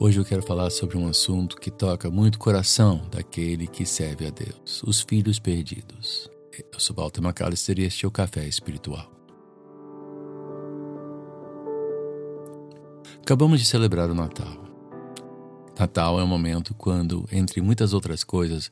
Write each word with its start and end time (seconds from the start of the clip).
Hoje 0.00 0.20
eu 0.20 0.24
quero 0.24 0.44
falar 0.44 0.70
sobre 0.70 0.96
um 0.96 1.08
assunto 1.08 1.56
que 1.56 1.72
toca 1.72 2.08
muito 2.08 2.36
o 2.36 2.38
coração 2.38 3.04
daquele 3.10 3.66
que 3.66 3.84
serve 3.84 4.28
a 4.28 4.30
Deus, 4.30 4.80
os 4.84 5.00
filhos 5.00 5.40
perdidos. 5.40 6.30
Eu 6.72 6.78
sou 6.78 6.94
Walter 6.94 7.20
McAllister 7.20 7.80
e 7.80 7.82
este 7.82 8.04
é 8.04 8.08
o 8.08 8.10
Café 8.12 8.46
Espiritual. 8.46 9.10
Acabamos 13.20 13.58
de 13.58 13.66
celebrar 13.66 14.08
o 14.08 14.14
Natal. 14.14 14.64
Natal 15.76 16.20
é 16.20 16.22
um 16.22 16.28
momento 16.28 16.74
quando, 16.74 17.28
entre 17.32 17.60
muitas 17.60 17.92
outras 17.92 18.22
coisas, 18.22 18.70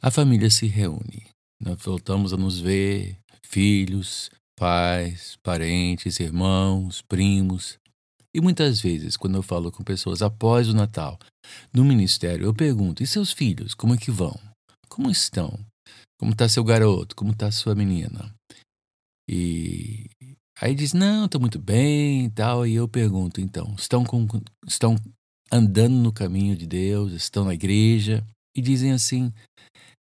a 0.00 0.10
família 0.10 0.48
se 0.48 0.66
reúne. 0.66 1.26
Nós 1.60 1.76
voltamos 1.82 2.32
a 2.32 2.38
nos 2.38 2.58
ver, 2.58 3.18
filhos, 3.42 4.30
pais, 4.56 5.36
parentes, 5.42 6.18
irmãos, 6.20 7.02
primos, 7.02 7.78
e 8.34 8.40
muitas 8.40 8.80
vezes, 8.80 9.16
quando 9.16 9.36
eu 9.36 9.42
falo 9.42 9.70
com 9.70 9.84
pessoas 9.84 10.20
após 10.20 10.68
o 10.68 10.74
Natal, 10.74 11.18
no 11.72 11.84
ministério, 11.84 12.46
eu 12.46 12.52
pergunto: 12.52 13.02
e 13.02 13.06
seus 13.06 13.32
filhos, 13.32 13.74
como 13.74 13.94
é 13.94 13.96
que 13.96 14.10
vão? 14.10 14.36
Como 14.88 15.10
estão? 15.10 15.58
Como 16.18 16.32
está 16.32 16.48
seu 16.48 16.64
garoto? 16.64 17.14
Como 17.14 17.30
está 17.30 17.50
sua 17.52 17.74
menina? 17.74 18.34
E 19.30 20.06
aí 20.60 20.74
diz: 20.74 20.92
não, 20.92 21.26
estou 21.26 21.40
muito 21.40 21.60
bem 21.60 22.24
e 22.24 22.30
tal. 22.30 22.66
E 22.66 22.74
eu 22.74 22.88
pergunto: 22.88 23.40
então, 23.40 23.72
estão, 23.78 24.04
com, 24.04 24.26
estão 24.66 24.96
andando 25.52 25.94
no 25.94 26.12
caminho 26.12 26.56
de 26.56 26.66
Deus? 26.66 27.12
Estão 27.12 27.44
na 27.44 27.54
igreja? 27.54 28.26
E 28.56 28.60
dizem 28.60 28.90
assim: 28.90 29.32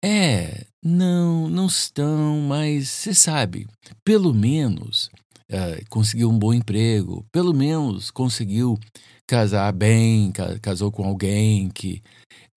é, 0.05 0.67
não, 0.85 1.49
não 1.49 1.67
estão, 1.67 2.41
mas 2.43 2.89
você 2.89 3.15
sabe, 3.15 3.67
pelo 4.05 4.35
menos 4.35 5.11
uh, 5.51 5.85
conseguiu 5.89 6.31
um 6.31 6.39
bom 6.39 6.55
emprego, 6.55 7.27
pelo 7.33 7.53
menos 7.53 8.11
conseguiu 8.11 8.79
casar 9.27 9.73
bem, 9.73 10.33
casou 10.63 10.91
com 10.91 11.05
alguém 11.05 11.69
que 11.71 12.03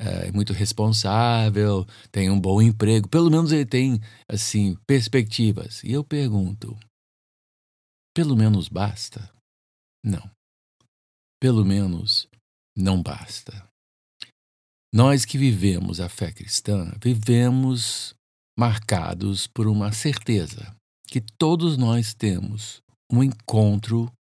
uh, 0.01 0.27
é 0.27 0.31
muito 0.31 0.53
responsável, 0.53 1.85
tem 2.11 2.29
um 2.29 2.39
bom 2.39 2.61
emprego, 2.61 3.07
pelo 3.09 3.29
menos 3.29 3.51
ele 3.51 3.65
tem 3.65 3.99
assim 4.27 4.75
perspectivas. 4.87 5.83
E 5.83 5.91
eu 5.91 6.03
pergunto, 6.03 6.77
pelo 8.15 8.35
menos 8.35 8.69
basta? 8.69 9.31
Não. 10.03 10.29
Pelo 11.41 11.65
menos 11.65 12.27
não 12.75 13.01
basta. 13.01 13.67
Nós 14.93 15.25
que 15.25 15.37
vivemos 15.37 15.99
a 15.99 16.07
fé 16.07 16.31
cristã, 16.31 16.93
vivemos 17.03 18.13
marcados 18.57 19.47
por 19.47 19.67
uma 19.67 19.91
certeza 19.91 20.75
que 21.07 21.19
todos 21.39 21.77
nós 21.77 22.13
temos 22.13 22.82
um 23.13 23.21
encontro 23.21 24.11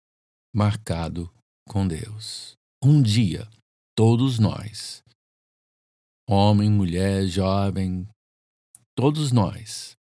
marcado 0.55 1.33
com 1.67 1.89
Deus. 1.89 2.53
Um 2.85 3.01
dia, 3.01 3.49
todos 3.97 4.39
nós, 4.39 5.03
homem, 6.29 6.69
mulher, 6.71 7.27
jovem, 7.27 8.07
todos 8.95 9.33
nós, 9.33 9.97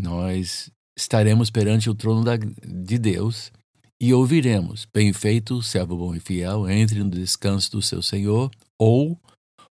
nós 0.00 0.70
estaremos 0.96 1.50
perante 1.50 1.90
o 1.90 1.94
trono 1.94 2.24
da, 2.24 2.36
de 2.36 2.98
Deus 2.98 3.52
e 4.00 4.14
ouviremos: 4.14 4.86
Bem 4.86 5.12
feito, 5.12 5.62
servo 5.62 5.94
bom 5.94 6.14
e 6.14 6.20
fiel, 6.20 6.66
entre 6.70 7.04
no 7.04 7.10
descanso 7.10 7.72
do 7.72 7.82
seu 7.82 8.00
Senhor, 8.00 8.50
ou 8.80 9.20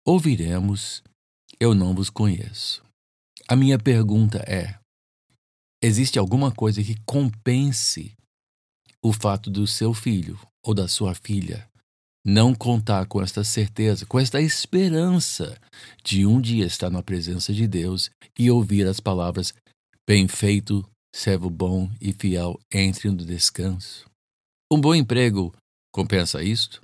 ouviremos: 0.06 1.02
Eu 1.60 1.74
não 1.74 1.94
vos 1.94 2.08
conheço. 2.08 2.82
A 3.46 3.54
minha 3.54 3.78
pergunta 3.78 4.38
é: 4.50 4.78
existe 5.82 6.18
alguma 6.18 6.50
coisa 6.50 6.82
que 6.82 6.94
compense 7.04 8.16
o 9.02 9.12
fato 9.12 9.50
do 9.50 9.66
seu 9.66 9.94
filho 9.94 10.38
ou 10.62 10.74
da 10.74 10.88
sua 10.88 11.14
filha 11.14 11.68
não 12.28 12.54
contar 12.54 13.06
com 13.06 13.22
esta 13.22 13.42
certeza, 13.42 14.04
com 14.04 14.18
esta 14.18 14.38
esperança 14.38 15.58
de 16.04 16.26
um 16.26 16.38
dia 16.38 16.66
estar 16.66 16.90
na 16.90 17.02
presença 17.02 17.54
de 17.54 17.66
Deus 17.66 18.10
e 18.38 18.50
ouvir 18.50 18.86
as 18.86 19.00
palavras: 19.00 19.54
Bem 20.06 20.28
feito, 20.28 20.86
servo 21.14 21.48
bom 21.48 21.90
e 21.98 22.12
fiel, 22.12 22.60
entre 22.70 23.10
no 23.10 23.24
descanso. 23.24 24.04
Um 24.70 24.78
bom 24.78 24.94
emprego 24.94 25.54
compensa 25.90 26.42
isto? 26.42 26.82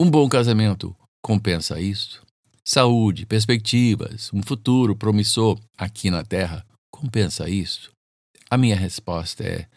Um 0.00 0.10
bom 0.10 0.26
casamento 0.30 0.96
compensa 1.22 1.78
isto? 1.78 2.24
Saúde, 2.64 3.26
perspectivas, 3.26 4.32
um 4.32 4.42
futuro 4.42 4.96
promissor 4.96 5.60
aqui 5.76 6.10
na 6.10 6.24
terra 6.24 6.64
compensa 6.90 7.50
isto? 7.50 7.90
A 8.48 8.56
minha 8.56 8.76
resposta 8.76 9.44
é: 9.44 9.68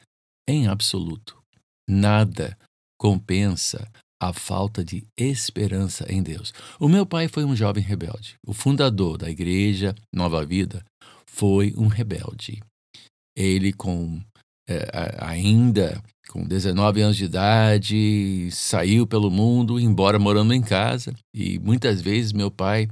em 0.48 0.68
absoluto. 0.68 1.43
Nada 1.88 2.58
compensa 3.00 3.90
a 4.22 4.32
falta 4.32 4.84
de 4.84 5.06
esperança 5.18 6.06
em 6.10 6.24
Deus. 6.24 6.54
O 6.80 6.88
meu 6.88 7.06
pai 7.06 7.28
foi 7.28 7.44
um 7.44 7.56
jovem 7.56 7.84
rebelde. 7.84 8.36
O 8.46 8.54
fundador 8.54 9.18
da 9.18 9.30
igreja 9.30 9.94
Nova 10.14 10.46
Vida 10.46 10.84
foi 11.26 11.74
um 11.76 11.88
rebelde. 11.88 12.62
Ele, 13.36 13.74
com 13.74 14.22
é, 14.70 15.18
ainda 15.20 16.02
com 16.30 16.44
19 16.44 17.02
anos 17.02 17.18
de 17.18 17.26
idade, 17.26 18.50
saiu 18.52 19.06
pelo 19.06 19.30
mundo, 19.30 19.80
embora 19.80 20.18
morando 20.18 20.54
em 20.54 20.62
casa. 20.62 21.14
E 21.34 21.60
muitas 21.60 22.02
vezes 22.02 22.32
meu 22.32 22.50
pai 22.50 22.88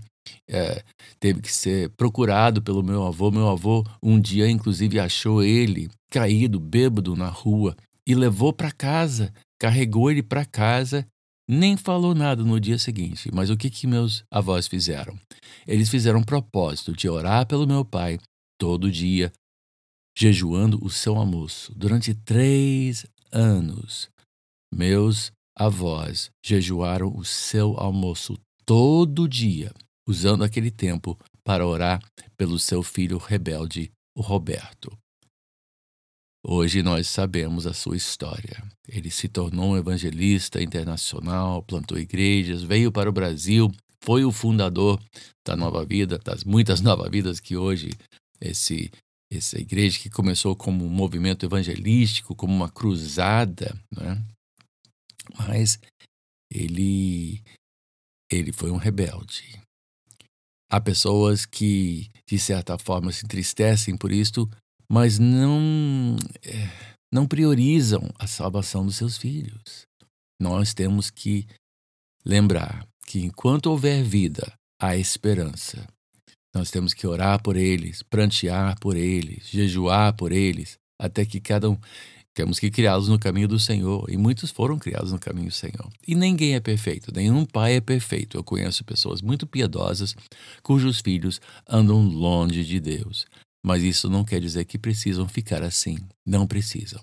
é, 0.50 0.84
teve 1.19 1.41
que 1.41 1.52
ser 1.52 1.90
procurado 1.91 2.62
pelo 2.62 2.84
meu 2.84 3.06
avô. 3.06 3.31
Meu 3.31 3.47
avô, 3.47 3.85
um 4.03 4.19
dia, 4.19 4.50
inclusive, 4.50 5.00
achou 5.00 5.41
ele 5.41 5.90
caído, 6.09 6.59
bêbado 6.59 7.16
na 7.16 7.29
rua 7.29 7.75
e 8.11 8.16
levou 8.16 8.51
para 8.51 8.73
casa, 8.73 9.33
carregou 9.57 10.11
ele 10.11 10.22
para 10.22 10.44
casa, 10.44 11.07
nem 11.47 11.77
falou 11.77 12.13
nada 12.13 12.44
no 12.44 12.59
dia 12.59 12.77
seguinte. 12.77 13.29
Mas 13.33 13.49
o 13.49 13.55
que, 13.55 13.69
que 13.69 13.88
meus 13.88 14.25
avós 14.29 14.67
fizeram? 14.67 15.17
Eles 15.66 15.89
fizeram 15.89 16.19
um 16.19 16.23
propósito 16.23 16.91
de 16.91 17.07
orar 17.07 17.47
pelo 17.47 17.66
meu 17.66 17.85
pai 17.85 18.19
todo 18.59 18.91
dia, 18.91 19.31
jejuando 20.17 20.77
o 20.83 20.89
seu 20.89 21.16
almoço. 21.16 21.73
Durante 21.73 22.13
três 22.13 23.05
anos, 23.31 24.09
meus 24.73 25.31
avós 25.57 26.29
jejuaram 26.45 27.16
o 27.16 27.23
seu 27.23 27.78
almoço 27.78 28.38
todo 28.66 29.28
dia, 29.28 29.72
usando 30.05 30.43
aquele 30.43 30.69
tempo 30.69 31.17
para 31.45 31.66
orar 31.66 32.03
pelo 32.35 32.59
seu 32.59 32.83
filho 32.83 33.17
rebelde, 33.17 33.89
o 34.13 34.22
Roberto. 34.22 34.91
Hoje 36.44 36.81
nós 36.81 37.07
sabemos 37.07 37.68
a 37.68 37.74
sua 37.74 37.96
história. 37.96 38.63
Ele 38.88 39.12
se 39.12 39.28
tornou 39.29 39.72
um 39.72 39.78
evangelista 39.78 40.62
internacional, 40.62 41.62
plantou 41.62 42.00
igrejas, 42.00 42.63
veio 42.63 42.91
para 42.91 43.09
o 43.09 43.13
Brasil, 43.13 43.72
foi 44.03 44.25
o 44.25 44.31
fundador 44.31 45.00
da 45.46 45.56
Nova 45.56 45.85
Vida, 45.85 46.18
das 46.18 46.44
muitas 46.44 46.81
Nova 46.81 47.07
Vidas 47.09 47.40
que 47.40 47.56
hoje 47.56 47.91
esse 48.40 48.91
essa 49.34 49.57
igreja 49.57 49.97
que 49.97 50.09
começou 50.09 50.53
como 50.57 50.84
um 50.84 50.90
movimento 50.90 51.46
evangelístico, 51.46 52.35
como 52.35 52.53
uma 52.53 52.69
cruzada, 52.69 53.79
né? 53.90 54.22
mas 55.38 55.79
ele 56.52 57.41
ele 58.29 58.52
foi 58.52 58.72
um 58.72 58.78
rebelde. 58.78 59.62
Há 60.69 60.81
pessoas 60.81 61.46
que 61.46 62.09
de 62.28 62.38
certa 62.38 62.78
forma 62.78 63.12
se 63.12 63.23
entristecem 63.23 63.96
por 63.96 64.12
isto, 64.12 64.50
mas 64.91 65.18
não, 65.18 66.18
é, 66.44 66.69
não 67.09 67.26
priorizam 67.26 68.09
a 68.20 68.28
salvação 68.28 68.85
dos 68.85 68.97
seus 68.97 69.17
filhos. 69.17 69.88
Nós 70.38 70.73
temos 70.73 71.09
que 71.09 71.47
lembrar 72.26 72.85
que 73.08 73.22
enquanto 73.22 73.67
houver 73.67 74.03
vida, 74.03 74.52
há 74.82 74.97
esperança. 74.97 75.88
Nós 76.53 76.70
temos 76.70 76.93
que 76.93 77.08
orar 77.08 77.41
por 77.41 77.55
eles, 77.55 78.03
prantear 78.03 78.78
por 78.82 78.97
eles, 78.97 79.47
jejuar 79.47 80.14
por 80.14 80.34
eles, 80.34 80.78
até 80.99 81.26
que 81.26 81.40
cada 81.40 81.70
um. 81.70 81.78
Temos 82.34 82.59
que 82.59 82.70
criá-los 82.70 83.08
no 83.08 83.20
caminho 83.20 83.47
do 83.47 83.59
Senhor. 83.59 84.09
E 84.09 84.17
muitos 84.17 84.52
foram 84.52 84.78
criados 84.78 85.14
no 85.14 85.20
caminho 85.20 85.47
do 85.47 85.53
Senhor. 85.53 85.90
E 86.05 86.16
ninguém 86.16 86.55
é 86.55 86.59
perfeito, 86.59 87.14
nenhum 87.16 87.46
pai 87.46 87.76
é 87.76 87.82
perfeito. 87.82 88.38
Eu 88.38 88.43
conheço 88.43 88.84
pessoas 88.84 89.22
muito 89.22 89.47
piedosas 89.47 90.16
cujos 90.61 90.99
filhos 90.99 91.40
andam 91.66 92.03
longe 92.03 92.66
de 92.66 92.79
Deus. 92.82 93.26
Mas 93.63 93.84
isso 93.84 94.09
não 94.09 94.25
quer 94.25 94.40
dizer 94.40 94.66
que 94.66 94.79
precisam 94.79 95.28
ficar 95.28 95.63
assim. 95.63 95.97
Não 96.25 96.47
precisam. 96.47 97.02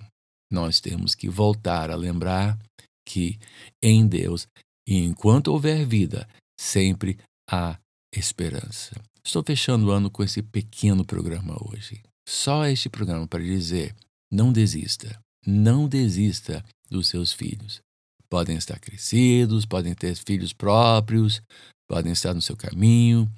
Nós 0.51 0.81
temos 0.81 1.15
que 1.15 1.29
voltar 1.29 1.91
a 1.91 1.97
lembrar 1.97 2.59
que 3.07 3.39
em 3.83 4.07
Deus, 4.07 4.47
e 4.87 4.97
enquanto 4.99 5.49
houver 5.49 5.87
vida, 5.87 6.29
sempre 6.59 7.19
há 7.51 7.79
esperança. 8.15 9.01
Estou 9.25 9.43
fechando 9.43 9.87
o 9.87 9.91
ano 9.91 10.11
com 10.11 10.23
esse 10.23 10.43
pequeno 10.43 11.05
programa 11.05 11.57
hoje. 11.69 12.03
Só 12.29 12.67
este 12.67 12.89
programa 12.89 13.27
para 13.27 13.43
dizer: 13.43 13.95
não 14.31 14.53
desista. 14.53 15.19
Não 15.47 15.89
desista 15.89 16.65
dos 16.91 17.09
seus 17.09 17.33
filhos. 17.33 17.81
Podem 18.29 18.57
estar 18.57 18.79
crescidos, 18.79 19.65
podem 19.65 19.95
ter 19.95 20.15
filhos 20.17 20.53
próprios, 20.53 21.41
podem 21.89 22.13
estar 22.13 22.35
no 22.35 22.43
seu 22.43 22.55
caminho, 22.55 23.31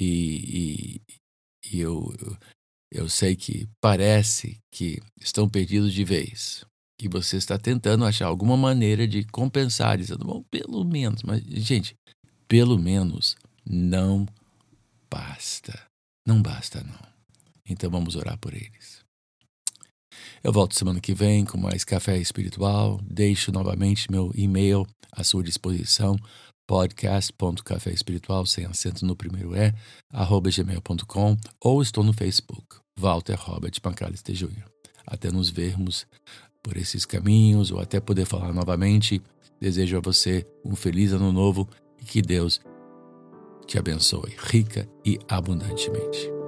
e, 0.00 1.00
e 1.70 1.80
eu, 1.80 2.12
eu 2.92 3.08
sei 3.08 3.34
que 3.34 3.68
parece 3.80 4.58
que 4.70 5.00
estão 5.20 5.48
perdidos 5.48 5.92
de 5.92 6.04
vez, 6.04 6.64
E 7.00 7.08
você 7.08 7.36
está 7.36 7.58
tentando 7.58 8.04
achar 8.04 8.26
alguma 8.26 8.56
maneira 8.56 9.06
de 9.06 9.24
compensar, 9.24 9.98
dizendo, 9.98 10.24
bom, 10.24 10.44
pelo 10.50 10.84
menos. 10.84 11.22
Mas, 11.24 11.42
gente, 11.42 11.96
pelo 12.46 12.78
menos 12.78 13.36
não 13.66 14.26
basta. 15.10 15.86
Não 16.26 16.40
basta, 16.40 16.82
não. 16.84 17.14
Então 17.66 17.90
vamos 17.90 18.14
orar 18.14 18.38
por 18.38 18.54
eles. 18.54 19.02
Eu 20.42 20.52
volto 20.52 20.76
semana 20.76 21.00
que 21.00 21.14
vem 21.14 21.44
com 21.44 21.58
mais 21.58 21.84
café 21.84 22.16
espiritual. 22.18 23.00
Deixo 23.02 23.50
novamente 23.50 24.10
meu 24.10 24.30
e-mail 24.34 24.86
à 25.10 25.24
sua 25.24 25.42
disposição 25.42 26.16
podcast.caféespiritual 26.66 28.46
sem 28.46 28.64
acento 28.64 29.04
no 29.04 29.16
primeiro 29.16 29.56
E, 29.56 29.72
arroba 30.12 30.50
gmail.com 30.50 31.36
ou 31.60 31.82
estou 31.82 32.02
no 32.04 32.12
Facebook, 32.12 32.76
Walter 32.96 33.38
Robert 33.38 33.80
Pancalista 33.80 34.32
Jr. 34.32 34.64
Até 35.06 35.30
nos 35.30 35.50
vermos 35.50 36.06
por 36.62 36.76
esses 36.76 37.04
caminhos 37.04 37.70
ou 37.70 37.80
até 37.80 38.00
poder 38.00 38.24
falar 38.24 38.52
novamente. 38.52 39.20
Desejo 39.60 39.98
a 39.98 40.00
você 40.00 40.46
um 40.64 40.74
feliz 40.74 41.12
ano 41.12 41.32
novo 41.32 41.68
e 42.00 42.04
que 42.04 42.22
Deus 42.22 42.60
te 43.66 43.78
abençoe 43.78 44.34
rica 44.36 44.88
e 45.04 45.18
abundantemente. 45.28 46.43